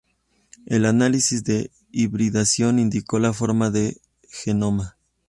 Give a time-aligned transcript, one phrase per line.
[0.65, 4.97] El Análisis de hibridación indicó la forma del genoma.